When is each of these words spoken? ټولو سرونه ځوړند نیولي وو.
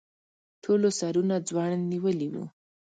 ټولو 0.63 0.87
سرونه 0.99 1.35
ځوړند 1.47 1.83
نیولي 1.91 2.27
وو. 2.33 2.45